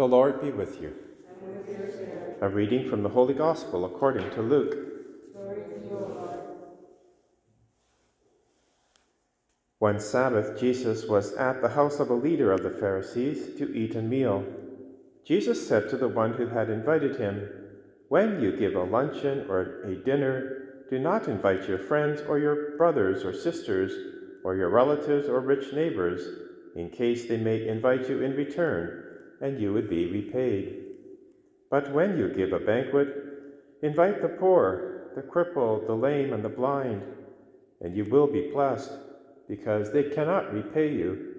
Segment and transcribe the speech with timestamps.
[0.00, 0.94] The Lord be with you.
[2.40, 4.74] A reading from the Holy Gospel according to Luke.
[9.78, 13.94] One Sabbath, Jesus was at the house of a leader of the Pharisees to eat
[13.94, 14.42] a meal.
[15.26, 17.46] Jesus said to the one who had invited him,
[18.08, 22.74] When you give a luncheon or a dinner, do not invite your friends or your
[22.78, 23.92] brothers or sisters
[24.44, 26.26] or your relatives or rich neighbors,
[26.74, 29.08] in case they may invite you in return
[29.40, 30.84] and you would be repaid.
[31.70, 33.08] But when you give a banquet,
[33.82, 37.02] invite the poor, the crippled, the lame, and the blind,
[37.80, 38.92] and you will be blessed,
[39.48, 41.34] because they cannot repay you,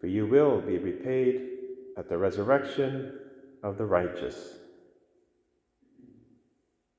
[0.00, 1.48] for you will be repaid
[1.96, 3.18] at the resurrection
[3.62, 4.58] of the righteous.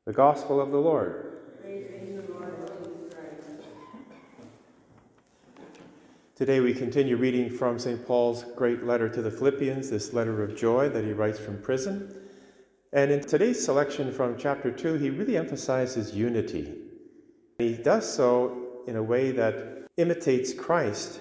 [0.06, 1.29] The Gospel of the Lord.
[6.40, 8.08] Today we continue reading from St.
[8.08, 12.16] Paul's great letter to the Philippians, this letter of joy that he writes from prison.
[12.94, 16.76] And in today's selection from chapter 2, he really emphasizes unity.
[17.58, 21.20] He does so in a way that imitates Christ.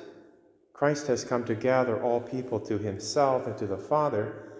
[0.72, 4.52] Christ has come to gather all people to himself and to the Father.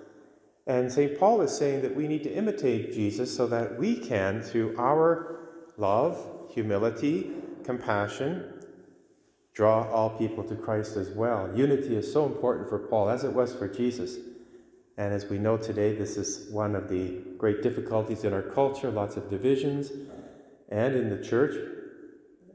[0.66, 1.16] And St.
[1.20, 5.38] Paul is saying that we need to imitate Jesus so that we can, through our
[5.76, 7.30] love, humility,
[7.62, 8.57] compassion,
[9.58, 11.50] draw all people to Christ as well.
[11.52, 14.16] Unity is so important for Paul, as it was for Jesus.
[14.96, 18.88] And as we know today, this is one of the great difficulties in our culture
[18.88, 19.90] lots of divisions,
[20.68, 21.56] and in the church,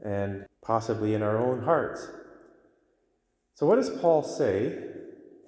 [0.02, 2.08] and possibly in our own hearts.
[3.54, 4.78] So, what does Paul say?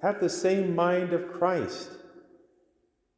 [0.03, 1.89] Have the same mind of Christ.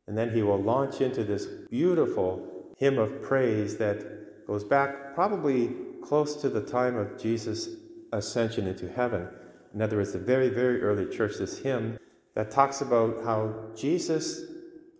[0.08, 5.76] And then he will launch into this beautiful hymn of praise that goes back probably
[6.02, 7.68] close to the time of Jesus'
[8.12, 9.28] ascension into heaven.
[9.74, 11.98] In other words, the very, very early church, this hymn
[12.36, 14.42] that talks about how Jesus,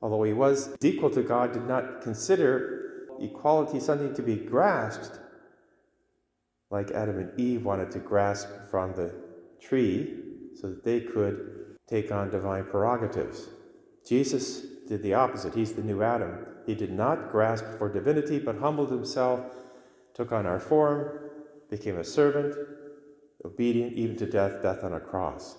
[0.02, 5.20] although he was equal to God, did not consider equality something to be grasped,
[6.70, 9.14] like Adam and Eve wanted to grasp from the
[9.60, 10.20] tree
[10.56, 13.50] so that they could take on divine prerogatives.
[14.08, 15.56] Jesus did the opposite.
[15.56, 16.46] He's the new Adam.
[16.66, 19.42] He did not grasp for divinity, but humbled himself,
[20.14, 21.30] took on our form,
[21.70, 22.56] became a servant,
[23.46, 25.58] obedient even to death, death on a cross.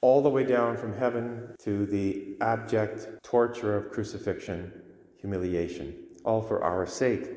[0.00, 4.72] All the way down from heaven to the abject torture of crucifixion,
[5.18, 7.28] humiliation, all for our sake.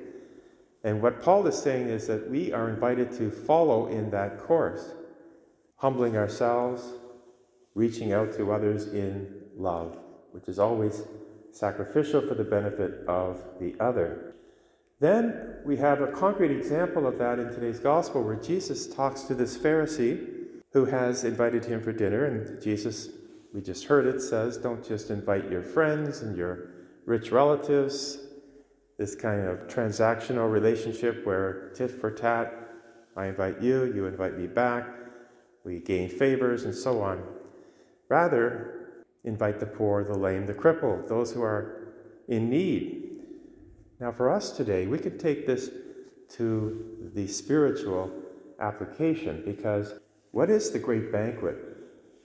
[0.83, 4.93] And what Paul is saying is that we are invited to follow in that course,
[5.77, 6.93] humbling ourselves,
[7.75, 9.97] reaching out to others in love,
[10.31, 11.03] which is always
[11.51, 14.35] sacrificial for the benefit of the other.
[14.99, 19.35] Then we have a concrete example of that in today's gospel where Jesus talks to
[19.35, 20.35] this Pharisee
[20.71, 22.25] who has invited him for dinner.
[22.25, 23.09] And Jesus,
[23.53, 26.69] we just heard it, says, Don't just invite your friends and your
[27.05, 28.19] rich relatives.
[28.97, 32.53] This kind of transactional relationship where tit for tat,
[33.17, 34.87] I invite you, you invite me back,
[35.65, 37.21] we gain favors, and so on.
[38.07, 41.93] Rather, invite the poor, the lame, the crippled, those who are
[42.29, 43.04] in need,
[43.99, 45.69] now, for us today, we could take this
[46.31, 48.11] to the spiritual
[48.59, 49.93] application because
[50.31, 51.55] what is the great banquet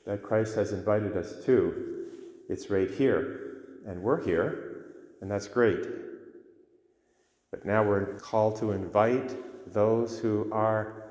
[0.04, 2.06] that Christ has invited us to?
[2.48, 4.86] It's right here, and we're here,
[5.20, 5.86] and that's great.
[7.52, 9.36] But now we're called to invite
[9.72, 11.04] those who are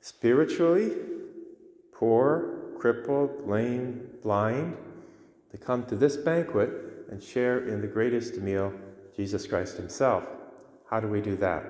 [0.00, 0.92] spiritually
[1.92, 4.76] poor, crippled, lame, blind,
[5.50, 6.70] to come to this banquet
[7.10, 8.72] and share in the greatest meal
[9.18, 10.22] Jesus Christ Himself.
[10.88, 11.64] How do we do that?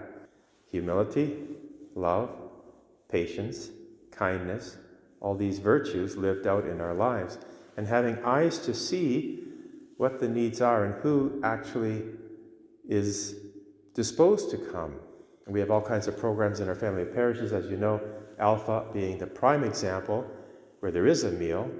[0.70, 1.34] Humility,
[1.94, 2.28] love,
[3.10, 3.70] patience,
[4.10, 4.76] kindness,
[5.20, 7.38] all these virtues lived out in our lives,
[7.78, 9.44] and having eyes to see
[9.96, 12.02] what the needs are and who actually
[12.86, 13.36] is
[13.94, 14.96] disposed to come.
[15.46, 17.98] And we have all kinds of programs in our family of parishes, as you know,
[18.38, 20.30] Alpha being the prime example,
[20.80, 21.70] where there is a meal,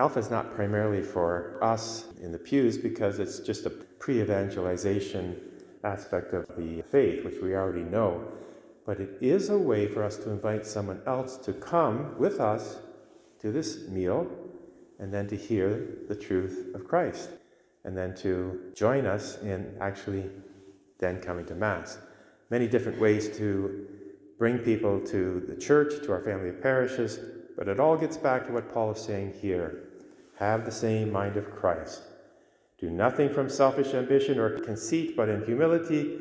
[0.00, 5.38] Alpha is not primarily for us in the pews because it's just a pre evangelization
[5.84, 8.26] aspect of the faith, which we already know.
[8.86, 12.78] But it is a way for us to invite someone else to come with us
[13.40, 14.26] to this meal
[14.98, 17.28] and then to hear the truth of Christ
[17.84, 20.30] and then to join us in actually
[20.98, 21.98] then coming to Mass.
[22.48, 23.86] Many different ways to
[24.38, 27.20] bring people to the church, to our family of parishes,
[27.54, 29.88] but it all gets back to what Paul is saying here
[30.40, 32.02] have the same mind of Christ.
[32.78, 36.16] Do nothing from selfish ambition or conceit, but in humility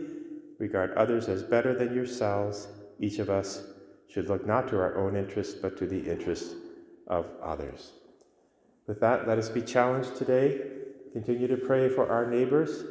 [0.58, 2.68] regard others as better than yourselves.
[3.00, 3.64] Each of us
[4.10, 6.54] should look not to our own interests, but to the interests
[7.08, 7.94] of others.
[8.88, 10.64] With that, let us be challenged today.
[11.14, 12.84] Continue to pray for our neighbors,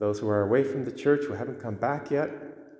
[0.00, 2.30] those who are away from the church who haven't come back yet,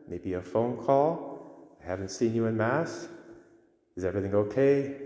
[0.08, 1.76] maybe a phone call.
[1.80, 3.08] I haven't seen you in Mass.
[3.94, 4.96] Is everything okay?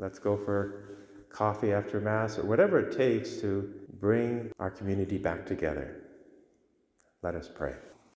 [0.00, 0.88] Let's go for
[1.30, 6.02] coffee after Mass, or whatever it takes to bring our community back together.
[7.22, 7.74] Let us pray.